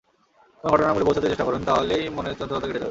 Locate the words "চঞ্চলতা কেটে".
2.39-2.67